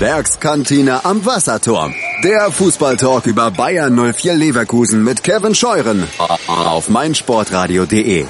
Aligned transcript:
Werkskantine 0.00 1.06
am 1.06 1.24
Wasserturm. 1.24 1.94
Der 2.22 2.50
Fußballtalk 2.50 3.26
über 3.26 3.50
Bayern 3.50 3.94
04 4.12 4.34
Leverkusen 4.34 5.02
mit 5.02 5.22
Kevin 5.22 5.54
Scheuren 5.54 6.06
auf 6.48 6.90
meinsportradio.de. 6.90 8.26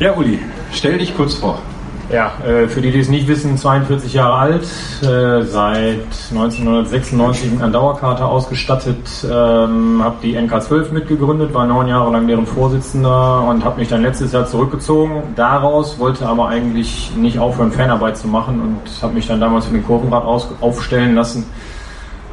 Ja, 0.00 0.16
Uli, 0.16 0.40
stell 0.72 0.98
dich 0.98 1.16
kurz 1.16 1.34
vor. 1.34 1.62
Ja, 2.10 2.32
äh, 2.42 2.68
für 2.68 2.80
die, 2.80 2.90
die 2.90 3.00
es 3.00 3.10
nicht 3.10 3.28
wissen, 3.28 3.58
42 3.58 4.14
Jahre 4.14 4.34
alt, 4.34 4.62
äh, 5.02 5.42
seit 5.42 6.06
1996 6.30 7.50
mit 7.50 7.60
einer 7.60 7.70
Dauerkarte 7.70 8.24
ausgestattet, 8.24 8.96
ähm, 9.30 10.02
habe 10.02 10.16
die 10.22 10.34
NK12 10.38 10.90
mitgegründet, 10.92 11.52
war 11.52 11.66
neun 11.66 11.86
Jahre 11.86 12.10
lang 12.10 12.26
deren 12.26 12.46
Vorsitzender 12.46 13.42
und 13.42 13.62
habe 13.62 13.80
mich 13.80 13.88
dann 13.88 14.00
letztes 14.00 14.32
Jahr 14.32 14.46
zurückgezogen. 14.46 15.22
Daraus 15.36 15.98
wollte 15.98 16.26
aber 16.26 16.48
eigentlich 16.48 17.12
nicht 17.14 17.38
aufhören, 17.38 17.72
Fanarbeit 17.72 18.16
zu 18.16 18.26
machen 18.26 18.58
und 18.58 19.02
habe 19.02 19.12
mich 19.12 19.26
dann 19.26 19.38
damals 19.38 19.66
für 19.66 19.74
den 19.74 19.84
Kurvenrad 19.84 20.24
aufstellen 20.24 21.14
lassen. 21.14 21.44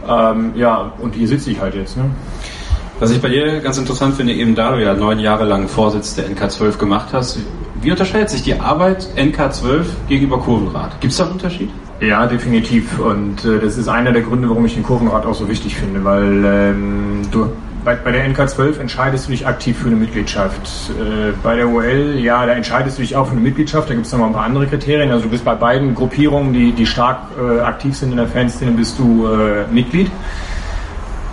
Ähm, 0.07 0.53
ja, 0.55 0.93
und 0.99 1.15
hier 1.15 1.27
sitze 1.27 1.51
ich 1.51 1.59
halt 1.59 1.76
jetzt. 1.76 1.98
Ne? 1.98 2.05
Was 2.99 3.12
ich 3.12 3.21
bei 3.21 3.27
dir 3.27 3.59
ganz 3.59 3.77
interessant 3.77 4.15
finde, 4.15 4.31
eben 4.31 4.55
da 4.55 4.71
du 4.71 4.81
ja 4.81 4.93
neun 4.93 5.20
Jahre 5.20 5.43
lang 5.43 5.67
Vorsitz 5.67 6.15
der 6.15 6.29
NK12 6.29 6.77
gemacht 6.77 7.09
hast, 7.12 7.39
wie 7.85 7.91
unterscheidet 7.91 8.31
sich 8.31 8.41
die 8.41 8.59
Arbeit 8.59 9.07
NK12 9.16 9.85
gegenüber 10.09 10.39
Kurvenrad? 10.39 10.99
Gibt 11.02 11.12
es 11.12 11.17
da 11.20 11.26
einen 11.26 11.34
Unterschied? 11.34 11.70
Ja, 12.02 12.26
definitiv. 12.26 12.98
Und 12.98 13.45
äh, 13.45 13.59
das 13.59 13.77
ist 13.77 13.88
einer 13.88 14.12
der 14.12 14.23
Gründe, 14.23 14.49
warum 14.49 14.66
ich 14.66 14.73
den 14.73 14.81
Kurvenrad 14.81 15.23
auch 15.27 15.35
so 15.35 15.48
wichtig 15.48 15.76
finde, 15.76 16.03
weil 16.03 16.43
ähm, 16.43 17.21
du 17.31 17.48
bei, 17.84 17.93
bei 17.93 18.12
der 18.12 18.27
NK12 18.27 18.79
entscheidest 18.79 19.27
du 19.27 19.31
dich 19.31 19.45
aktiv 19.45 19.77
für 19.77 19.85
eine 19.85 19.98
Mitgliedschaft. 19.98 20.67
Äh, 20.99 21.34
bei 21.43 21.57
der 21.57 21.70
OL, 21.70 22.16
ja, 22.17 22.43
da 22.48 22.53
entscheidest 22.53 22.98
du 22.98 23.03
dich 23.03 23.16
auch 23.16 23.27
für 23.27 23.34
eine 23.34 23.41
Mitgliedschaft. 23.41 23.88
Da 23.88 23.93
gibt 23.93 24.07
es 24.07 24.12
noch 24.12 24.20
mal 24.20 24.27
ein 24.27 24.34
paar 24.34 24.45
andere 24.45 24.65
Kriterien. 24.65 25.12
Also 25.12 25.26
du 25.26 25.29
bist 25.29 25.46
bei 25.46 25.54
beiden 25.54 25.93
Gruppierungen, 25.93 26.54
die, 26.54 26.71
die 26.71 26.87
stark 26.87 27.20
äh, 27.40 27.59
aktiv 27.59 27.96
sind 27.96 28.09
in 28.09 28.18
der 28.18 28.27
Fanszene, 28.27 28.71
bist 28.71 28.98
du 28.98 29.27
äh, 29.27 29.71
Mitglied. 29.71 30.09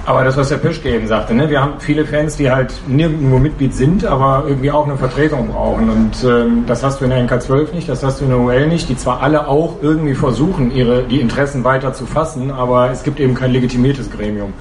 Aber 0.05 0.25
das, 0.25 0.37
was 0.37 0.49
der 0.49 0.57
Pischke 0.57 0.91
eben 0.91 1.07
sagte, 1.07 1.33
ne? 1.33 1.49
wir 1.49 1.61
haben 1.61 1.75
viele 1.79 2.05
Fans, 2.05 2.37
die 2.37 2.51
halt 2.51 2.75
nirgendwo 2.89 3.39
Mitglied 3.39 3.73
sind, 3.73 4.05
aber 4.05 4.45
irgendwie 4.49 4.73
auch 4.73 4.85
eine 4.85 4.97
Vertretung 4.97 5.49
brauchen. 5.49 5.89
Und 5.89 6.25
ähm, 6.25 6.65
das 6.67 6.83
hast 6.83 7.01
du 7.01 7.05
in 7.05 7.11
der 7.11 7.25
NK12 7.25 7.73
nicht, 7.73 7.89
das 7.89 8.03
hast 8.03 8.21
du 8.21 8.25
in 8.25 8.31
der 8.31 8.41
UL 8.41 8.67
nicht, 8.67 8.89
die 8.89 8.97
zwar 8.97 9.23
alle 9.23 9.47
auch 9.47 9.77
irgendwie 9.81 10.15
versuchen, 10.15 10.73
ihre, 10.73 11.05
die 11.05 11.21
Interessen 11.21 11.63
weiter 11.63 11.93
zu 11.93 12.05
fassen, 12.05 12.51
aber 12.51 12.91
es 12.91 13.05
gibt 13.05 13.21
eben 13.21 13.35
kein 13.35 13.53
legitimiertes 13.53 14.11
Gremium. 14.11 14.53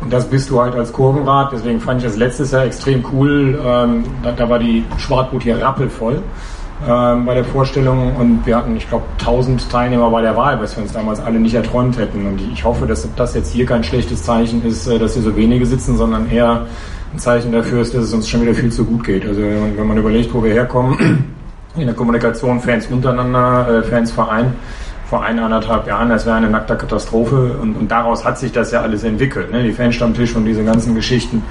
Und 0.00 0.12
das 0.12 0.26
bist 0.26 0.48
du 0.50 0.60
halt 0.60 0.76
als 0.76 0.92
Kurvenrat, 0.92 1.50
deswegen 1.52 1.80
fand 1.80 2.00
ich 2.00 2.06
das 2.06 2.16
letztes 2.16 2.52
Jahr 2.52 2.64
extrem 2.64 3.04
cool. 3.12 3.58
Ähm, 3.64 4.04
da, 4.22 4.30
da 4.30 4.48
war 4.48 4.60
die 4.60 4.84
Schwartboot 4.98 5.42
hier 5.42 5.60
rappelvoll 5.60 6.22
ähm, 6.88 7.24
bei 7.24 7.34
der 7.34 7.44
Vorstellung 7.44 8.16
und 8.16 8.44
wir 8.44 8.56
hatten, 8.56 8.76
ich 8.76 8.88
glaube, 8.88 9.04
1000 9.18 9.70
Teilnehmer 9.70 10.10
bei 10.10 10.22
der 10.22 10.36
Wahl, 10.36 10.60
was 10.60 10.76
wir 10.76 10.82
uns 10.82 10.92
damals 10.92 11.20
alle 11.20 11.38
nicht 11.38 11.54
erträumt 11.54 11.96
hätten. 11.96 12.26
Und 12.26 12.40
ich 12.52 12.64
hoffe, 12.64 12.86
dass 12.86 13.08
das 13.16 13.34
jetzt 13.34 13.52
hier 13.52 13.64
kein 13.64 13.84
schlechtes 13.84 14.22
Zeichen 14.24 14.64
ist, 14.64 14.86
äh, 14.86 14.98
dass 14.98 15.14
hier 15.14 15.22
so 15.22 15.34
wenige 15.36 15.66
sitzen, 15.66 15.96
sondern 15.96 16.30
eher 16.30 16.66
ein 17.12 17.18
Zeichen 17.18 17.52
dafür 17.52 17.80
ist, 17.80 17.94
dass 17.94 18.04
es 18.04 18.12
uns 18.12 18.28
schon 18.28 18.42
wieder 18.42 18.54
viel 18.54 18.72
zu 18.72 18.84
gut 18.84 19.04
geht. 19.04 19.24
Also 19.24 19.40
wenn 19.40 19.86
man, 19.86 19.96
überlegt, 19.96 20.34
wo 20.34 20.42
wir 20.42 20.52
herkommen, 20.52 21.24
in 21.76 21.86
der 21.86 21.94
Kommunikation 21.94 22.60
Fans 22.60 22.86
untereinander, 22.88 23.78
äh, 23.78 23.82
Fans 23.84 24.10
Verein, 24.10 24.52
vor 25.08 25.22
eineinhalb 25.22 25.86
Jahren, 25.86 26.08
das 26.08 26.26
wäre 26.26 26.36
eine 26.36 26.50
nackte 26.50 26.76
Katastrophe 26.76 27.56
und, 27.60 27.76
und 27.76 27.90
daraus 27.90 28.24
hat 28.24 28.38
sich 28.38 28.52
das 28.52 28.72
ja 28.72 28.80
alles 28.80 29.04
entwickelt. 29.04 29.52
Ne? 29.52 29.62
Die 29.62 29.72
Fanstammtisch 29.72 30.34
und 30.34 30.44
diese 30.44 30.64
ganzen 30.64 30.94
Geschichten 30.94 31.42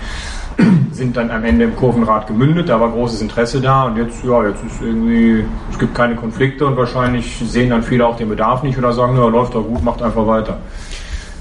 sind 0.92 1.18
dann 1.18 1.32
am 1.32 1.44
Ende 1.44 1.66
im 1.66 1.76
Kurvenrad 1.76 2.28
gemündet, 2.28 2.70
da 2.70 2.80
war 2.80 2.92
großes 2.92 3.22
Interesse 3.22 3.60
da 3.60 3.86
und 3.86 3.98
jetzt, 3.98 4.24
ja, 4.24 4.48
jetzt 4.48 4.64
ist 4.64 4.82
irgendwie, 4.82 5.44
es 5.72 5.80
gibt 5.80 5.96
keine 5.96 6.16
Konflikte 6.16 6.66
und 6.66 6.78
wahrscheinlich 6.78 7.38
sehen 7.46 7.70
dann 7.70 7.84
viele 7.84 8.06
auch 8.06 8.18
den 8.18 8.30
Bedarf 8.30 8.64
nicht 8.64 8.78
oder 8.78 8.94
sagen, 8.94 9.18
ja, 9.18 9.28
läuft 9.28 9.56
doch 9.56 9.64
gut, 9.64 9.84
macht 9.84 10.02
einfach 10.02 10.28
weiter. 10.28 10.60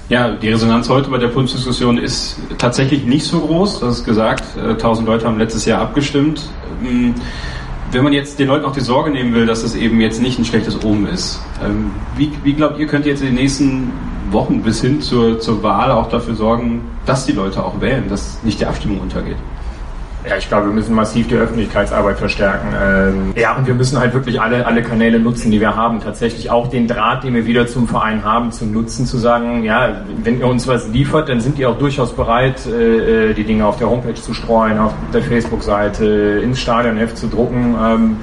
Ja, 0.09 0.31
die 0.31 0.49
Resonanz 0.49 0.89
heute 0.89 1.09
bei 1.09 1.17
der 1.17 1.29
Bundesdiskussion 1.29 1.97
ist 1.97 2.37
tatsächlich 2.57 3.05
nicht 3.05 3.25
so 3.25 3.39
groß, 3.39 3.79
das 3.79 3.99
ist 3.99 4.05
gesagt. 4.05 4.43
1000 4.57 5.07
äh, 5.07 5.11
Leute 5.11 5.25
haben 5.25 5.37
letztes 5.37 5.65
Jahr 5.65 5.81
abgestimmt. 5.81 6.49
Ähm, 6.83 7.15
wenn 7.91 8.03
man 8.03 8.13
jetzt 8.13 8.39
den 8.39 8.47
Leuten 8.47 8.65
auch 8.65 8.73
die 8.73 8.81
Sorge 8.81 9.11
nehmen 9.11 9.33
will, 9.33 9.45
dass 9.45 9.63
es 9.63 9.75
eben 9.75 10.01
jetzt 10.01 10.21
nicht 10.21 10.39
ein 10.39 10.45
schlechtes 10.45 10.83
Omen 10.83 11.07
ist, 11.07 11.39
ähm, 11.63 11.91
wie, 12.17 12.31
wie 12.43 12.53
glaubt 12.53 12.79
ihr, 12.79 12.87
könnt 12.87 13.05
ihr 13.05 13.11
jetzt 13.11 13.21
in 13.21 13.27
den 13.27 13.35
nächsten 13.35 13.91
Wochen 14.33 14.61
bis 14.61 14.81
hin 14.81 15.01
zur, 15.01 15.39
zur 15.39 15.63
Wahl 15.63 15.91
auch 15.91 16.09
dafür 16.09 16.35
sorgen, 16.35 16.81
dass 17.05 17.25
die 17.25 17.33
Leute 17.33 17.63
auch 17.63 17.79
wählen, 17.79 18.05
dass 18.09 18.43
nicht 18.43 18.59
die 18.59 18.65
Abstimmung 18.65 18.99
untergeht. 18.99 19.37
Ja, 20.27 20.37
ich 20.37 20.47
glaube, 20.47 20.67
wir 20.67 20.73
müssen 20.73 20.95
massiv 20.95 21.27
die 21.27 21.35
Öffentlichkeitsarbeit 21.35 22.17
verstärken. 22.17 22.69
Ähm, 22.81 23.33
ja, 23.35 23.57
und 23.57 23.67
wir 23.67 23.73
müssen 23.73 23.99
halt 23.99 24.13
wirklich 24.13 24.39
alle, 24.39 24.65
alle 24.65 24.81
Kanäle 24.81 25.19
nutzen, 25.19 25.51
die 25.51 25.59
wir 25.59 25.75
haben. 25.75 25.99
Tatsächlich 25.99 26.49
auch 26.49 26.69
den 26.69 26.87
Draht, 26.87 27.25
den 27.25 27.33
wir 27.33 27.45
wieder 27.45 27.67
zum 27.67 27.89
Verein 27.89 28.23
haben, 28.23 28.53
zu 28.53 28.65
nutzen, 28.65 29.05
zu 29.05 29.17
sagen, 29.17 29.63
ja, 29.63 30.05
wenn 30.23 30.39
ihr 30.39 30.47
uns 30.47 30.65
was 30.65 30.87
liefert, 30.87 31.27
dann 31.27 31.41
sind 31.41 31.57
die 31.57 31.65
auch 31.65 31.77
durchaus 31.77 32.13
bereit, 32.13 32.65
äh, 32.65 33.31
äh 33.31 33.33
die 33.33 33.43
Dinge 33.43 33.65
auf 33.65 33.77
der 33.77 33.89
Homepage 33.89 34.13
zu 34.13 34.33
streuen, 34.33 34.79
auf 34.79 34.93
der 35.13 35.23
Facebook-Seite, 35.23 36.05
ins 36.41 36.61
Stadionheft 36.61 37.17
zu 37.17 37.27
drucken. 37.27 37.75
Ähm, 37.83 38.17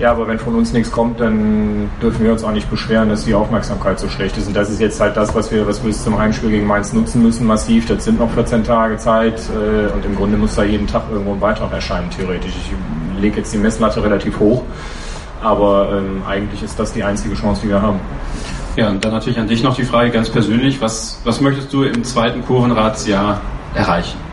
ja, 0.00 0.10
aber 0.10 0.26
wenn 0.26 0.38
von 0.38 0.54
uns 0.54 0.72
nichts 0.72 0.90
kommt, 0.90 1.20
dann 1.20 1.90
dürfen 2.00 2.24
wir 2.24 2.32
uns 2.32 2.42
auch 2.42 2.52
nicht 2.52 2.70
beschweren, 2.70 3.10
dass 3.10 3.26
die 3.26 3.34
Aufmerksamkeit 3.34 4.00
so 4.00 4.08
schlecht 4.08 4.36
ist. 4.38 4.48
Und 4.48 4.56
das 4.56 4.70
ist 4.70 4.80
jetzt 4.80 4.98
halt 4.98 5.14
das, 5.14 5.34
was 5.34 5.52
wir, 5.52 5.66
was 5.66 5.82
wir 5.82 5.88
bis 5.88 6.02
zum 6.02 6.18
Heimspiel 6.18 6.50
gegen 6.50 6.66
Mainz 6.66 6.94
nutzen 6.94 7.22
müssen, 7.22 7.46
massiv. 7.46 7.86
Das 7.86 8.04
sind 8.04 8.18
noch 8.18 8.30
14 8.30 8.64
Tage 8.64 8.96
Zeit 8.96 9.42
äh, 9.50 9.92
und 9.92 10.04
im 10.06 10.16
Grunde 10.16 10.38
muss 10.38 10.54
da 10.54 10.64
jeden 10.64 10.86
Tag 10.86 11.02
irgendwo 11.10 11.34
ein 11.34 11.40
Beitrag 11.40 11.70
erscheinen, 11.72 12.08
theoretisch. 12.08 12.52
Ich 12.56 13.20
lege 13.20 13.36
jetzt 13.36 13.52
die 13.52 13.58
Messlatte 13.58 14.02
relativ 14.02 14.40
hoch, 14.40 14.62
aber 15.42 15.92
ähm, 15.92 16.22
eigentlich 16.26 16.62
ist 16.62 16.80
das 16.80 16.94
die 16.94 17.04
einzige 17.04 17.34
Chance, 17.34 17.60
die 17.64 17.68
wir 17.68 17.82
haben. 17.82 18.00
Ja, 18.76 18.88
und 18.88 19.04
dann 19.04 19.12
natürlich 19.12 19.38
an 19.38 19.48
dich 19.48 19.62
noch 19.62 19.76
die 19.76 19.84
Frage 19.84 20.10
ganz 20.10 20.30
persönlich, 20.30 20.80
was, 20.80 21.20
was 21.24 21.42
möchtest 21.42 21.72
du 21.74 21.82
im 21.82 22.04
zweiten 22.04 22.42
Kurvenratsjahr 22.42 23.42
erreichen? 23.74 24.29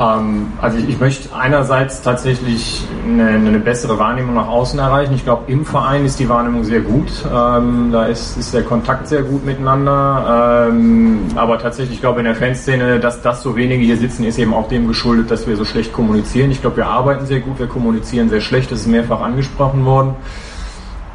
Ähm, 0.00 0.52
also 0.60 0.78
ich, 0.78 0.88
ich, 0.88 1.00
möchte 1.00 1.34
einerseits 1.34 2.00
tatsächlich 2.00 2.82
eine, 3.06 3.28
eine, 3.28 3.58
bessere 3.58 3.98
Wahrnehmung 3.98 4.34
nach 4.34 4.48
außen 4.48 4.78
erreichen. 4.78 5.14
Ich 5.14 5.24
glaube, 5.24 5.50
im 5.52 5.64
Verein 5.64 6.04
ist 6.04 6.18
die 6.18 6.28
Wahrnehmung 6.28 6.64
sehr 6.64 6.80
gut. 6.80 7.10
Ähm, 7.32 7.90
da 7.92 8.06
ist, 8.06 8.36
ist, 8.38 8.54
der 8.54 8.62
Kontakt 8.62 9.08
sehr 9.08 9.22
gut 9.22 9.44
miteinander. 9.44 10.68
Ähm, 10.70 11.26
aber 11.36 11.58
tatsächlich, 11.58 11.96
ich 11.96 12.00
glaube, 12.00 12.20
in 12.20 12.24
der 12.24 12.34
Fanszene, 12.34 13.00
dass 13.00 13.20
das 13.20 13.42
so 13.42 13.54
wenige 13.54 13.84
hier 13.84 13.98
sitzen, 13.98 14.24
ist 14.24 14.38
eben 14.38 14.54
auch 14.54 14.68
dem 14.68 14.88
geschuldet, 14.88 15.30
dass 15.30 15.46
wir 15.46 15.56
so 15.56 15.64
schlecht 15.64 15.92
kommunizieren. 15.92 16.50
Ich 16.50 16.62
glaube, 16.62 16.78
wir 16.78 16.86
arbeiten 16.86 17.26
sehr 17.26 17.40
gut, 17.40 17.58
wir 17.58 17.66
kommunizieren 17.66 18.30
sehr 18.30 18.40
schlecht. 18.40 18.72
Das 18.72 18.80
ist 18.80 18.86
mehrfach 18.86 19.20
angesprochen 19.20 19.84
worden. 19.84 20.14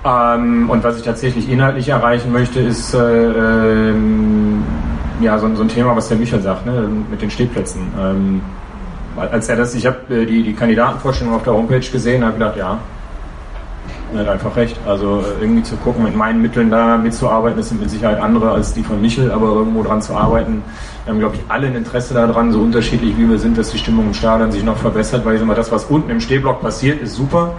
Ähm, 0.05 0.69
und 0.69 0.83
was 0.83 0.97
ich 0.97 1.03
tatsächlich 1.03 1.49
inhaltlich 1.49 1.89
erreichen 1.89 2.31
möchte, 2.31 2.59
ist 2.59 2.93
äh, 2.93 2.99
ähm, 2.99 4.63
ja 5.19 5.37
so, 5.39 5.53
so, 5.55 5.63
ein 5.63 5.67
Thema, 5.67 5.95
was 5.95 6.07
der 6.07 6.17
Michael 6.17 6.41
sagt, 6.41 6.65
ne, 6.65 6.87
mit 7.09 7.21
den 7.21 7.31
Stehplätzen. 7.31 7.81
Als 9.17 9.49
er 9.49 9.55
das, 9.55 9.75
ich 9.75 9.85
habe 9.85 9.97
äh, 10.09 10.25
die, 10.25 10.43
die 10.43 10.53
Kandidatenvorstellung 10.53 11.33
auf 11.33 11.43
der 11.43 11.53
Homepage 11.53 11.79
gesehen, 11.79 12.23
habe 12.23 12.33
gedacht, 12.33 12.57
ja, 12.57 12.79
er 14.13 14.19
hat 14.21 14.29
einfach 14.29 14.55
recht. 14.55 14.77
Also 14.85 15.19
äh, 15.19 15.41
irgendwie 15.41 15.63
zu 15.63 15.75
gucken, 15.77 16.03
mit 16.03 16.15
meinen 16.15 16.41
Mitteln 16.41 16.69
da 16.69 16.97
mitzuarbeiten, 16.97 17.57
das 17.57 17.69
sind 17.69 17.81
mit 17.81 17.89
Sicherheit 17.89 18.19
andere 18.21 18.51
als 18.51 18.73
die 18.73 18.83
von 18.83 19.01
Michel, 19.01 19.31
aber 19.31 19.47
irgendwo 19.47 19.83
dran 19.83 20.01
zu 20.01 20.13
arbeiten. 20.13 20.63
Wir 21.03 21.13
haben, 21.13 21.19
glaube 21.19 21.35
ich, 21.35 21.41
alle 21.49 21.67
ein 21.67 21.75
Interesse 21.75 22.13
daran, 22.13 22.51
so 22.51 22.59
unterschiedlich 22.59 23.17
wie 23.17 23.29
wir 23.29 23.39
sind, 23.39 23.57
dass 23.57 23.71
die 23.71 23.77
Stimmung 23.77 24.07
im 24.07 24.13
Stadion 24.13 24.51
sich 24.51 24.63
noch 24.63 24.77
verbessert, 24.77 25.25
weil 25.25 25.33
ich 25.33 25.39
sage 25.39 25.47
mal, 25.47 25.55
das, 25.55 25.71
was 25.71 25.85
unten 25.85 26.09
im 26.09 26.19
Stehblock 26.19 26.61
passiert, 26.61 27.01
ist 27.01 27.15
super. 27.15 27.53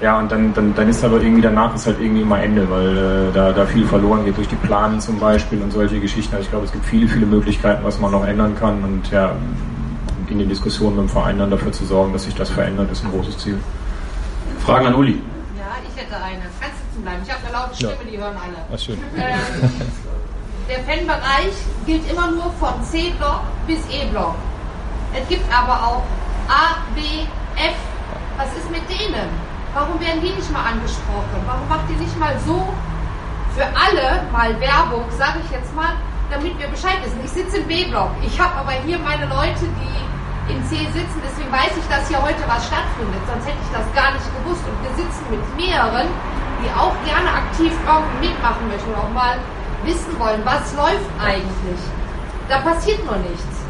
Ja, 0.00 0.18
und 0.18 0.32
dann, 0.32 0.52
dann, 0.52 0.74
dann 0.74 0.88
ist 0.88 1.04
aber 1.04 1.22
irgendwie 1.22 1.42
danach 1.42 1.76
ist 1.76 1.86
halt 1.86 2.00
irgendwie 2.00 2.22
immer 2.22 2.42
Ende, 2.42 2.68
weil 2.68 2.96
äh, 2.96 3.32
da, 3.32 3.52
da 3.52 3.64
viel 3.66 3.86
verloren 3.86 4.24
geht 4.24 4.36
durch 4.36 4.48
die 4.48 4.56
Planen 4.56 4.98
zum 4.98 5.20
Beispiel 5.20 5.62
und 5.62 5.72
solche 5.72 6.00
Geschichten. 6.00 6.34
Also 6.34 6.44
ich 6.44 6.50
glaube, 6.50 6.64
es 6.64 6.72
gibt 6.72 6.84
viele, 6.84 7.06
viele 7.06 7.24
Möglichkeiten, 7.24 7.84
was 7.84 8.00
man 8.00 8.10
noch 8.10 8.26
ändern 8.26 8.56
kann. 8.58 8.82
Und 8.82 9.08
ja, 9.12 9.30
in 10.32 10.38
den 10.38 10.48
Diskussionen 10.48 10.96
mit 10.96 11.06
dem 11.06 11.08
Verein 11.08 11.38
dann 11.38 11.50
dafür 11.50 11.72
zu 11.72 11.84
sorgen, 11.84 12.12
dass 12.12 12.24
sich 12.24 12.34
das 12.34 12.50
verändert, 12.50 12.90
ist 12.90 13.04
ein 13.04 13.10
großes 13.10 13.38
Ziel. 13.38 13.58
Fragen 14.64 14.86
an 14.86 14.94
Uli. 14.94 15.20
Ja, 15.58 15.76
ich 15.86 16.00
hätte 16.00 16.16
eine. 16.16 16.42
Kannst 16.60 16.76
du 16.78 16.84
sitzen 16.88 17.02
bleiben? 17.02 17.22
Ich 17.24 17.30
habe 17.32 17.40
eine 17.46 17.52
laute 17.52 17.76
Stimme, 17.76 17.92
ja. 17.92 18.10
die 18.10 18.18
hören 18.18 18.36
alle. 18.36 18.58
Ach, 18.72 18.78
schön. 18.78 18.98
Ähm, 19.16 19.70
der 20.68 20.78
Fanbereich 20.84 21.54
gilt 21.86 22.10
immer 22.10 22.30
nur 22.30 22.50
von 22.58 22.82
C-Block 22.82 23.40
bis 23.66 23.80
E-Block. 23.90 24.34
Es 25.14 25.28
gibt 25.28 25.44
aber 25.52 25.74
auch 25.74 26.02
A, 26.48 26.80
B, 26.94 27.00
F. 27.56 27.76
Was 28.36 28.48
ist 28.56 28.70
mit 28.70 28.88
denen? 28.88 29.28
Warum 29.74 30.00
werden 30.00 30.20
die 30.22 30.30
nicht 30.30 30.50
mal 30.52 30.64
angesprochen? 30.64 31.40
Warum 31.46 31.68
macht 31.68 31.90
ihr 31.90 31.96
nicht 31.96 32.18
mal 32.18 32.34
so 32.46 32.72
für 33.54 33.64
alle 33.64 34.24
mal 34.32 34.58
Werbung, 34.60 35.04
sage 35.18 35.40
ich 35.44 35.50
jetzt 35.50 35.74
mal, 35.74 35.92
damit 36.30 36.58
wir 36.58 36.68
Bescheid 36.68 36.96
wissen? 37.04 37.20
Ich 37.24 37.30
sitze 37.30 37.58
im 37.58 37.66
B-Block. 37.66 38.10
Ich 38.24 38.40
habe 38.40 38.54
aber 38.54 38.72
hier 38.86 38.98
meine 38.98 39.26
Leute, 39.26 39.64
die 39.64 40.11
in 40.48 40.58
C 40.66 40.86
sitzen, 40.90 41.18
deswegen 41.22 41.52
weiß 41.52 41.76
ich, 41.78 41.86
dass 41.86 42.08
hier 42.08 42.18
heute 42.18 42.42
was 42.46 42.66
stattfindet. 42.66 43.22
Sonst 43.28 43.46
hätte 43.46 43.62
ich 43.62 43.72
das 43.72 43.86
gar 43.94 44.10
nicht 44.12 44.26
gewusst. 44.42 44.64
Und 44.66 44.76
wir 44.82 44.92
sitzen 44.98 45.22
mit 45.30 45.44
mehreren, 45.54 46.08
die 46.62 46.70
auch 46.74 46.94
gerne 47.06 47.30
aktiv 47.30 47.72
irgendwie 47.86 48.28
mitmachen 48.28 48.66
möchten 48.68 48.90
und 48.90 48.98
auch 48.98 49.12
mal 49.14 49.38
wissen 49.84 50.12
wollen, 50.18 50.42
was 50.44 50.74
läuft 50.74 51.10
eigentlich. 51.18 51.80
Da 52.48 52.58
passiert 52.58 53.04
nur 53.04 53.16
nichts. 53.18 53.62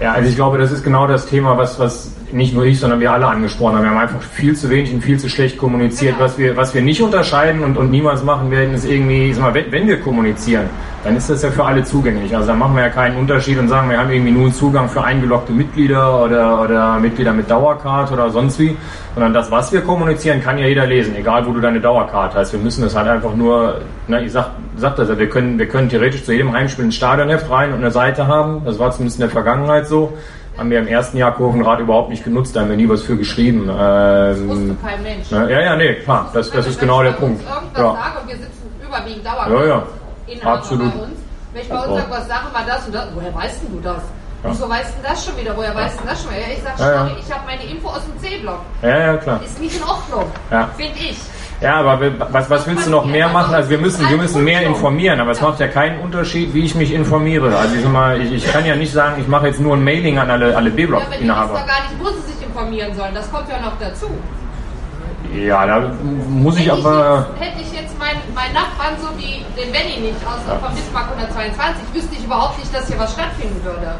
Ja, 0.00 0.12
also 0.12 0.28
ich 0.28 0.36
glaube, 0.36 0.58
das 0.58 0.72
ist 0.72 0.82
genau 0.82 1.06
das 1.06 1.26
Thema, 1.26 1.58
was, 1.58 1.78
was 1.78 2.12
nicht 2.32 2.54
nur 2.54 2.64
ich, 2.64 2.80
sondern 2.80 3.00
wir 3.00 3.12
alle 3.12 3.26
angesprochen 3.26 3.76
haben. 3.76 3.82
Wir 3.82 3.90
haben 3.90 3.98
einfach 3.98 4.22
viel 4.22 4.56
zu 4.56 4.70
wenig 4.70 4.92
und 4.94 5.02
viel 5.02 5.18
zu 5.18 5.28
schlecht 5.28 5.58
kommuniziert. 5.58 6.16
Was 6.18 6.38
wir, 6.38 6.56
was 6.56 6.74
wir 6.74 6.82
nicht 6.82 7.02
unterscheiden 7.02 7.62
und, 7.62 7.76
und 7.76 7.90
niemals 7.90 8.22
machen 8.22 8.50
werden, 8.50 8.74
ist 8.74 8.84
irgendwie, 8.84 9.30
ich 9.30 9.36
sag 9.36 9.42
mal, 9.42 9.54
wenn, 9.54 9.70
wenn 9.70 9.88
wir 9.88 10.00
kommunizieren, 10.00 10.70
dann 11.02 11.16
ist 11.16 11.30
das 11.30 11.42
ja 11.42 11.50
für 11.50 11.64
alle 11.64 11.82
zugänglich. 11.82 12.34
Also 12.36 12.48
da 12.48 12.54
machen 12.54 12.76
wir 12.76 12.82
ja 12.82 12.88
keinen 12.90 13.16
Unterschied 13.16 13.58
und 13.58 13.68
sagen, 13.68 13.88
wir 13.88 13.98
haben 13.98 14.10
irgendwie 14.10 14.32
nur 14.32 14.44
einen 14.44 14.52
Zugang 14.54 14.88
für 14.88 15.02
eingeloggte 15.02 15.50
Mitglieder 15.52 16.22
oder, 16.22 16.60
oder 16.60 16.98
Mitglieder 16.98 17.32
mit 17.32 17.50
Dauerkarte 17.50 18.12
oder 18.12 18.28
sonst 18.30 18.58
wie, 18.58 18.76
sondern 19.14 19.32
das, 19.32 19.50
was 19.50 19.72
wir 19.72 19.80
kommunizieren, 19.80 20.42
kann 20.42 20.58
ja 20.58 20.66
jeder 20.66 20.86
lesen, 20.86 21.16
egal 21.16 21.46
wo 21.46 21.52
du 21.52 21.60
deine 21.60 21.80
Dauerkarte 21.80 22.36
hast. 22.38 22.52
Wir 22.52 22.60
müssen 22.60 22.82
das 22.82 22.94
halt 22.94 23.08
einfach 23.08 23.34
nur, 23.34 23.80
na, 24.08 24.20
ich 24.20 24.30
sag, 24.32 24.50
sag 24.76 24.96
das 24.96 25.08
ja, 25.08 25.18
wir 25.18 25.30
können, 25.30 25.58
wir 25.58 25.68
können 25.68 25.88
theoretisch 25.88 26.24
zu 26.24 26.32
jedem 26.32 26.52
Heimspiel 26.52 26.84
ein 26.84 26.92
Stadionheft 26.92 27.50
rein 27.50 27.70
und 27.72 27.78
eine 27.78 27.90
Seite 27.90 28.26
haben. 28.26 28.62
Das 28.66 28.78
war 28.78 28.90
zumindest 28.90 29.18
in 29.18 29.22
der 29.22 29.30
Vergangenheit 29.30 29.88
so. 29.88 30.12
Haben 30.58 30.70
wir 30.70 30.80
im 30.80 30.88
ersten 30.88 31.16
Jahr 31.16 31.32
Kurvenrad 31.32 31.80
überhaupt 31.80 32.10
nicht 32.10 32.24
genutzt, 32.24 32.54
da 32.54 32.60
haben 32.60 32.68
wir 32.68 32.76
nie 32.76 32.88
was 32.88 33.00
für 33.02 33.16
geschrieben. 33.16 33.62
Ähm, 33.62 33.68
Das 33.70 34.46
wusste 34.46 34.76
kein 34.84 35.02
Mensch. 35.02 35.26
na, 35.30 35.48
ja, 35.48 35.60
ja, 35.62 35.76
nee, 35.76 35.94
klar, 35.94 36.28
das, 36.34 36.50
das 36.50 36.66
ist 36.66 36.78
genau 36.78 37.02
der 37.02 37.12
Punkt. 37.12 37.40
Irgendwas 37.40 37.80
Ja. 37.82 37.92
sage 37.92 38.20
und 38.20 38.28
wir 38.28 38.36
sitzen 38.36 38.70
überwiegend 38.86 39.24
Dauer. 39.24 39.46
Ja, 39.60 39.66
ja. 39.66 39.82
Inhaber 40.30 40.58
Absolut. 40.58 40.92
bei 40.94 41.00
uns. 41.02 41.18
Wenn 41.52 41.62
ich 41.62 41.68
bei 41.68 41.78
uns 41.78 41.96
sage, 42.00 42.10
was 42.10 42.28
sage 42.28 42.46
mal 42.52 42.64
das 42.66 42.86
und 42.86 42.94
das, 42.94 43.06
woher 43.14 43.34
weißt 43.34 43.60
du 43.62 43.80
das? 43.82 44.02
Wieso 44.42 44.68
weißt 44.70 44.94
denn 44.96 45.02
das 45.10 45.24
schon 45.24 45.36
wieder? 45.36 45.54
Woher 45.56 45.74
weißt 45.74 45.98
denn 46.00 46.06
das 46.06 46.22
schon 46.22 46.30
wieder? 46.30 46.40
Ja, 46.40 46.46
ich 46.56 46.62
sag, 46.62 46.78
Ja, 46.78 46.94
ja. 47.06 47.10
ich 47.18 47.30
habe 47.34 47.42
meine 47.46 47.62
Info 47.64 47.88
aus 47.88 48.00
dem 48.06 48.18
C-Block. 48.22 48.60
Ja, 48.82 48.98
ja, 48.98 49.16
klar. 49.18 49.40
Ist 49.44 49.60
nicht 49.60 49.76
in 49.76 49.82
Ordnung, 49.82 50.24
Ja. 50.50 50.68
finde 50.76 50.98
ich. 50.98 51.18
Ja, 51.60 51.74
aber 51.80 52.00
wir- 52.00 52.14
was, 52.32 52.48
was 52.48 52.66
willst 52.66 52.86
du 52.86 52.90
noch 52.90 53.04
mehr 53.04 53.28
machen? 53.28 53.54
Also 53.54 53.68
wir 53.68 53.76
müssen, 53.76 54.08
wir 54.08 54.16
müssen 54.16 54.42
mehr 54.42 54.62
informieren, 54.62 55.20
aber 55.20 55.32
es 55.32 55.40
macht 55.42 55.60
ja 55.60 55.68
keinen 55.68 56.00
Unterschied, 56.00 56.54
wie 56.54 56.64
ich 56.64 56.74
mich 56.74 56.90
informiere. 56.94 57.54
Also 57.54 57.74
ich, 57.74 57.82
sag 57.82 57.92
mal, 57.92 58.18
ich, 58.18 58.32
ich 58.32 58.50
kann 58.50 58.64
ja 58.64 58.74
nicht 58.76 58.92
sagen, 58.94 59.20
ich 59.20 59.28
mache 59.28 59.48
jetzt 59.48 59.60
nur 59.60 59.76
ein 59.76 59.84
Mailing 59.84 60.18
an 60.18 60.30
alle, 60.30 60.46
alle 60.46 60.52
Ja, 60.52 60.56
aber 60.56 60.70
die 60.70 60.76
wissen 60.76 60.76
B-Block-Inhaber. 60.76 61.48
doch 61.58 61.66
gar 61.66 61.82
nicht, 61.82 61.94
wo 62.00 62.08
sie 62.08 62.32
sich 62.32 62.46
informieren 62.46 62.94
sollen. 62.96 63.14
Das 63.14 63.30
kommt 63.30 63.46
ja 63.50 63.60
noch 63.60 63.78
dazu. 63.78 64.06
Ja, 65.34 65.66
da 65.66 65.92
muss 66.28 66.56
ich 66.56 66.62
Hätte 66.66 66.72
aber... 66.78 67.26
ich 67.36 67.40
jetzt, 67.40 67.50
hätte 67.52 67.62
ich 67.62 67.72
jetzt 67.72 67.79
meinen 68.10 68.34
mein 68.34 68.52
Nachbarn 68.52 68.94
so 69.00 69.08
wie 69.18 69.44
den 69.56 69.72
Benny 69.72 70.00
nicht 70.00 70.20
aus 70.26 70.42
vom 70.46 70.74
Bismarck 70.74 71.10
122, 71.16 71.94
wüsste 71.94 72.14
ich 72.16 72.24
überhaupt 72.24 72.58
nicht, 72.58 72.74
dass 72.74 72.86
hier 72.88 72.98
was 72.98 73.12
stattfinden 73.12 73.62
würde. 73.64 73.94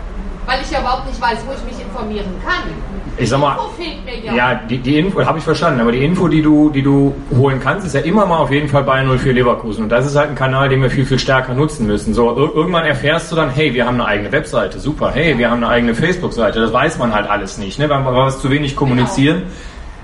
Weil 0.46 0.60
ich 0.62 0.70
ja 0.70 0.80
überhaupt 0.80 1.06
nicht 1.06 1.20
weiß, 1.20 1.38
wo 1.46 1.52
ich 1.52 1.62
mich 1.64 1.84
informieren 1.84 2.34
kann. 2.44 2.72
Ich 3.18 3.28
sag 3.28 3.38
mal, 3.38 3.52
Info 3.52 3.68
fehlt 3.76 4.04
mir 4.04 4.18
ja. 4.18 4.34
Ja, 4.34 4.54
die, 4.54 4.78
die 4.78 4.98
Info 4.98 5.24
habe 5.24 5.38
ich 5.38 5.44
verstanden, 5.44 5.80
aber 5.80 5.92
die 5.92 6.02
Info, 6.02 6.26
die 6.28 6.40
du, 6.40 6.70
die 6.70 6.82
du 6.82 7.14
holen 7.36 7.60
kannst, 7.60 7.86
ist 7.86 7.94
ja 7.94 8.00
immer 8.00 8.24
mal 8.24 8.38
auf 8.38 8.50
jeden 8.50 8.68
Fall 8.68 8.82
bei 8.82 9.04
04 9.04 9.34
Leverkusen. 9.34 9.84
Und 9.84 9.90
das 9.90 10.06
ist 10.06 10.16
halt 10.16 10.30
ein 10.30 10.34
Kanal, 10.34 10.70
den 10.70 10.80
wir 10.80 10.90
viel, 10.90 11.04
viel 11.04 11.18
stärker 11.18 11.54
nutzen 11.54 11.86
müssen. 11.86 12.14
So, 12.14 12.30
ir 12.30 12.54
irgendwann 12.54 12.86
erfährst 12.86 13.30
du 13.30 13.36
dann, 13.36 13.50
hey, 13.50 13.74
wir 13.74 13.86
haben 13.86 14.00
eine 14.00 14.06
eigene 14.06 14.32
Webseite, 14.32 14.80
super, 14.80 15.12
hey, 15.12 15.36
wir 15.36 15.50
haben 15.50 15.62
eine 15.62 15.68
eigene 15.68 15.94
Facebook-Seite. 15.94 16.60
Das 16.60 16.72
weiß 16.72 16.98
man 16.98 17.14
halt 17.14 17.28
alles 17.28 17.58
nicht, 17.58 17.78
ne? 17.78 17.88
weil, 17.90 18.02
wir 18.02 18.26
es 18.26 18.40
zu 18.40 18.50
wenig 18.50 18.74
kommunizieren. 18.74 19.42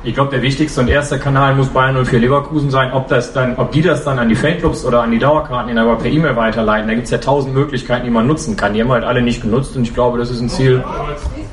Ich 0.06 0.14
glaube, 0.14 0.30
der 0.30 0.40
wichtigste 0.40 0.80
und 0.80 0.86
erste 0.86 1.18
Kanal 1.18 1.56
muss 1.56 1.66
Bayern 1.66 2.04
04 2.04 2.20
Leverkusen 2.20 2.70
sein. 2.70 2.92
Ob 2.92 3.08
das 3.08 3.32
dann, 3.32 3.56
ob 3.56 3.72
die 3.72 3.82
das 3.82 4.04
dann 4.04 4.20
an 4.20 4.28
die 4.28 4.36
Fanclubs 4.36 4.84
oder 4.84 5.02
an 5.02 5.10
die 5.10 5.18
Dauerkarten 5.18 5.76
aber 5.76 5.96
per 5.96 6.08
E-Mail 6.08 6.36
weiterleiten, 6.36 6.86
da 6.86 6.94
gibt's 6.94 7.10
ja 7.10 7.18
tausend 7.18 7.54
Möglichkeiten, 7.54 8.04
die 8.04 8.10
man 8.12 8.24
nutzen 8.24 8.56
kann. 8.56 8.72
Die 8.72 8.80
haben 8.80 8.92
halt 8.92 9.02
alle 9.02 9.20
nicht 9.20 9.42
genutzt 9.42 9.74
und 9.74 9.82
ich 9.82 9.92
glaube, 9.92 10.16
das 10.18 10.30
ist 10.30 10.40
ein 10.40 10.48
Ziel. 10.48 10.84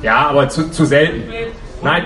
Ja, 0.02 0.28
aber 0.28 0.48
zu, 0.48 0.70
zu 0.70 0.84
selten. 0.84 1.24
Nein. 1.82 2.04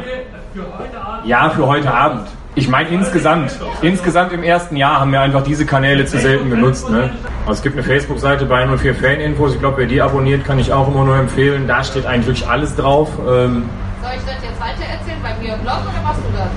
Ja, 1.26 1.50
für 1.50 1.66
heute 1.66 1.92
Abend. 1.92 2.28
Ich 2.54 2.66
meine 2.66 2.88
insgesamt. 2.88 3.54
Insgesamt 3.82 4.32
im 4.32 4.42
ersten 4.42 4.74
Jahr 4.74 5.00
haben 5.00 5.12
wir 5.12 5.20
einfach 5.20 5.42
diese 5.42 5.66
Kanäle 5.66 6.06
zu 6.06 6.18
selten 6.18 6.48
genutzt. 6.48 6.88
Ne? 6.88 7.10
Also 7.40 7.58
es 7.58 7.62
gibt 7.62 7.76
eine 7.76 7.84
Facebook-Seite 7.84 8.46
bei 8.46 8.66
04 8.66 8.94
Faninfos. 8.94 9.52
Ich 9.52 9.60
glaube, 9.60 9.76
wer 9.76 9.86
die 9.86 10.00
abonniert, 10.00 10.46
kann 10.46 10.58
ich 10.58 10.72
auch 10.72 10.88
immer 10.88 11.04
nur 11.04 11.16
empfehlen. 11.16 11.68
Da 11.68 11.84
steht 11.84 12.06
eigentlich 12.06 12.26
wirklich 12.26 12.48
alles 12.48 12.74
drauf. 12.74 13.10
Ähm, 13.28 13.64
Soll 14.08 14.16
ich 14.16 14.24
das 14.24 14.42
jetzt 14.42 14.58
weiter 14.58 14.90
erzählen 14.90 15.18
bei 15.22 15.34
mir 15.34 15.52
im 15.52 15.60
Blog 15.60 15.80
oder 15.82 16.02
machst 16.02 16.20
du 16.20 16.32
das? 16.32 16.48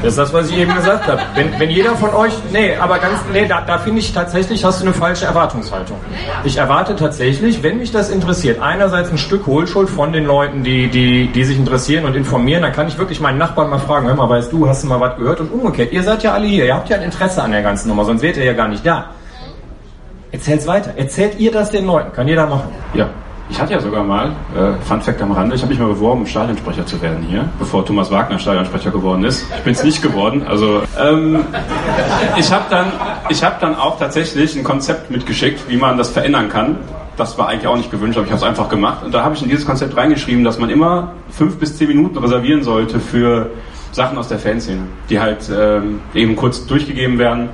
Das 0.00 0.08
ist 0.12 0.18
das, 0.18 0.32
was 0.32 0.48
ich 0.48 0.56
eben 0.56 0.74
gesagt 0.74 1.06
habe. 1.06 1.20
Wenn, 1.34 1.58
wenn 1.58 1.68
jeder 1.68 1.94
von 1.94 2.14
euch, 2.14 2.32
nee, 2.50 2.74
aber 2.74 2.98
ganz, 3.00 3.20
nee, 3.30 3.46
da, 3.46 3.60
da 3.60 3.76
finde 3.76 4.00
ich 4.00 4.14
tatsächlich, 4.14 4.64
hast 4.64 4.80
du 4.80 4.86
eine 4.86 4.94
falsche 4.94 5.26
Erwartungshaltung. 5.26 5.98
Ich 6.44 6.56
erwarte 6.56 6.96
tatsächlich, 6.96 7.62
wenn 7.62 7.76
mich 7.78 7.92
das 7.92 8.08
interessiert, 8.08 8.62
einerseits 8.62 9.10
ein 9.10 9.18
Stück 9.18 9.46
Hohlschuld 9.46 9.90
von 9.90 10.14
den 10.14 10.24
Leuten, 10.24 10.64
die, 10.64 10.88
die, 10.88 11.26
die 11.26 11.44
sich 11.44 11.58
interessieren 11.58 12.06
und 12.06 12.16
informieren, 12.16 12.62
dann 12.62 12.72
kann 12.72 12.88
ich 12.88 12.96
wirklich 12.96 13.20
meinen 13.20 13.38
Nachbarn 13.38 13.68
mal 13.68 13.78
fragen, 13.78 14.06
hör 14.06 14.14
mal, 14.14 14.30
weißt 14.30 14.50
du, 14.50 14.66
hast 14.66 14.84
du 14.84 14.86
mal 14.86 15.00
was 15.00 15.18
gehört? 15.18 15.40
Und 15.40 15.52
umgekehrt, 15.52 15.92
ihr 15.92 16.02
seid 16.02 16.22
ja 16.22 16.32
alle 16.32 16.46
hier, 16.46 16.64
ihr 16.64 16.74
habt 16.74 16.88
ja 16.88 16.96
ein 16.96 17.02
Interesse 17.02 17.42
an 17.42 17.52
der 17.52 17.62
ganzen 17.62 17.88
Nummer, 17.88 18.06
sonst 18.06 18.22
wärt 18.22 18.38
ihr 18.38 18.44
ja 18.44 18.54
gar 18.54 18.68
nicht 18.68 18.86
da. 18.86 19.10
Erzählt's 20.30 20.66
weiter. 20.66 20.94
Erzählt 20.96 21.38
ihr 21.38 21.52
das 21.52 21.70
den 21.70 21.84
Leuten? 21.84 22.10
Kann 22.14 22.26
jeder 22.26 22.46
machen. 22.46 22.70
Ja, 22.94 23.10
ich 23.52 23.60
hatte 23.60 23.74
ja 23.74 23.80
sogar 23.80 24.02
mal, 24.02 24.30
äh, 24.56 24.72
Fun 24.82 25.02
Fact 25.02 25.20
am 25.20 25.30
Rande, 25.30 25.54
ich 25.54 25.60
habe 25.60 25.70
mich 25.70 25.78
mal 25.78 25.88
beworben, 25.88 26.26
Stadionsprecher 26.26 26.86
zu 26.86 27.02
werden 27.02 27.22
hier, 27.28 27.44
bevor 27.58 27.84
Thomas 27.84 28.10
Wagner 28.10 28.38
Stadionsprecher 28.38 28.90
geworden 28.90 29.24
ist. 29.24 29.44
Ich 29.58 29.62
bin 29.62 29.74
es 29.74 29.84
nicht 29.84 30.00
geworden. 30.00 30.42
Also 30.48 30.80
ähm, 30.98 31.44
ich 32.38 32.50
habe 32.50 32.64
dann, 32.70 32.86
habe 33.30 33.56
dann 33.60 33.76
auch 33.76 33.98
tatsächlich 33.98 34.56
ein 34.56 34.64
Konzept 34.64 35.10
mitgeschickt, 35.10 35.68
wie 35.68 35.76
man 35.76 35.98
das 35.98 36.08
verändern 36.08 36.48
kann. 36.48 36.78
Das 37.18 37.36
war 37.36 37.48
eigentlich 37.48 37.66
auch 37.66 37.76
nicht 37.76 37.90
gewünscht, 37.90 38.16
aber 38.16 38.24
ich 38.24 38.32
habe 38.32 38.40
es 38.42 38.48
einfach 38.48 38.70
gemacht. 38.70 39.04
Und 39.04 39.12
da 39.12 39.22
habe 39.22 39.34
ich 39.34 39.42
in 39.42 39.50
dieses 39.50 39.66
Konzept 39.66 39.98
reingeschrieben, 39.98 40.44
dass 40.44 40.58
man 40.58 40.70
immer 40.70 41.12
fünf 41.28 41.58
bis 41.58 41.76
zehn 41.76 41.88
Minuten 41.88 42.16
reservieren 42.16 42.62
sollte 42.62 43.00
für 43.00 43.50
Sachen 43.90 44.16
aus 44.16 44.28
der 44.28 44.38
Fanszene, 44.38 44.84
die 45.10 45.20
halt 45.20 45.50
ähm, 45.54 46.00
eben 46.14 46.36
kurz 46.36 46.64
durchgegeben 46.64 47.18
werden. 47.18 47.50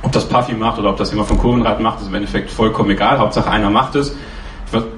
Ob 0.00 0.12
das 0.12 0.26
Puffy 0.26 0.54
macht 0.54 0.78
oder 0.78 0.88
ob 0.88 0.96
das 0.96 1.10
jemand 1.10 1.28
von 1.28 1.38
Kurvenrad 1.38 1.80
macht, 1.80 2.00
ist 2.00 2.08
im 2.08 2.14
Endeffekt 2.14 2.50
vollkommen 2.50 2.90
egal. 2.90 3.18
Hauptsache 3.18 3.50
einer 3.50 3.68
macht 3.68 3.94
es. 3.94 4.16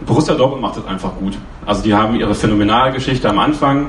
Borussia 0.06 0.34
Dortmund 0.34 0.62
macht 0.62 0.76
es 0.78 0.87
einfach 0.87 1.14
gut. 1.17 1.34
Also 1.64 1.82
die 1.82 1.94
haben 1.94 2.19
ihre 2.19 2.34
phänomenale 2.34 2.93
Geschichte 2.93 3.28
am 3.28 3.38
Anfang. 3.38 3.88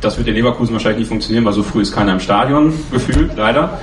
Das 0.00 0.16
wird 0.18 0.28
in 0.28 0.34
Leverkusen 0.34 0.72
wahrscheinlich 0.72 1.00
nicht 1.00 1.08
funktionieren, 1.08 1.44
weil 1.44 1.52
so 1.52 1.62
früh 1.62 1.82
ist 1.82 1.92
keiner 1.92 2.12
im 2.12 2.20
Stadion 2.20 2.72
gefühlt, 2.90 3.36
leider. 3.36 3.78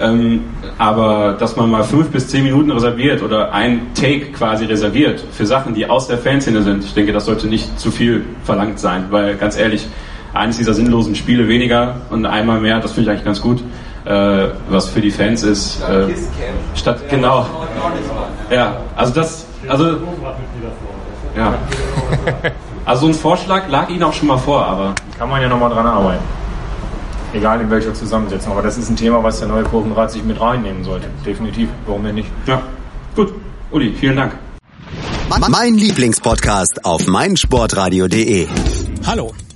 Ähm, 0.00 0.40
aber 0.76 1.36
dass 1.38 1.54
man 1.56 1.70
mal 1.70 1.84
fünf 1.84 2.08
bis 2.08 2.26
zehn 2.26 2.42
Minuten 2.42 2.70
reserviert 2.72 3.22
oder 3.22 3.52
ein 3.52 3.94
Take 3.94 4.32
quasi 4.32 4.64
reserviert 4.64 5.24
für 5.30 5.46
Sachen, 5.46 5.74
die 5.74 5.88
aus 5.88 6.08
der 6.08 6.18
Fanszene 6.18 6.62
sind, 6.62 6.84
ich 6.84 6.94
denke, 6.94 7.12
das 7.12 7.26
sollte 7.26 7.46
nicht 7.46 7.78
zu 7.78 7.92
viel 7.92 8.24
verlangt 8.42 8.80
sein, 8.80 9.06
weil 9.10 9.36
ganz 9.36 9.56
ehrlich, 9.56 9.86
eines 10.32 10.56
dieser 10.56 10.74
sinnlosen 10.74 11.14
Spiele 11.14 11.46
weniger 11.46 12.00
und 12.10 12.26
einmal 12.26 12.60
mehr, 12.60 12.80
das 12.80 12.90
finde 12.90 13.02
ich 13.02 13.10
eigentlich 13.10 13.24
ganz 13.24 13.40
gut, 13.40 13.62
äh, 14.04 14.48
was 14.68 14.88
für 14.88 15.00
die 15.00 15.10
Fans 15.10 15.42
ist. 15.42 15.80
Äh, 15.82 16.08
statt 16.74 17.08
genau. 17.08 17.46
Ja, 18.50 18.76
also 18.96 19.14
das, 19.14 19.46
also 19.68 19.96
ja. 21.36 21.54
Also 22.86 23.06
so 23.06 23.06
ein 23.08 23.14
Vorschlag 23.14 23.68
lag 23.68 23.88
Ihnen 23.88 24.02
auch 24.02 24.12
schon 24.12 24.28
mal 24.28 24.36
vor, 24.36 24.64
aber 24.64 24.94
Kann 25.18 25.30
man 25.30 25.40
ja 25.40 25.48
nochmal 25.48 25.70
dran 25.70 25.86
arbeiten. 25.86 26.22
Egal 27.32 27.62
in 27.62 27.70
welcher 27.70 27.94
Zusammensetzung. 27.94 28.52
Aber 28.52 28.62
das 28.62 28.76
ist 28.76 28.90
ein 28.90 28.96
Thema, 28.96 29.22
was 29.22 29.38
der 29.38 29.48
neue 29.48 29.64
Kurvenrat 29.64 30.10
sich 30.12 30.22
mit 30.22 30.40
reinnehmen 30.40 30.84
sollte. 30.84 31.08
Definitiv. 31.24 31.68
Warum 31.86 32.04
denn 32.04 32.16
nicht? 32.16 32.28
ja, 32.46 32.60
gut. 33.16 33.32
Uli, 33.70 33.92
vielen 33.98 34.16
Dank. 34.16 34.38
Mein 35.48 35.74
Lieblingspodcast 35.74 36.84
auf 36.84 37.06
meinsportradio.de. 37.06 38.46
Hallo, 39.06 39.32